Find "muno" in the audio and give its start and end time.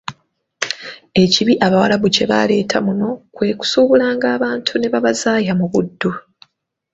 2.85-3.09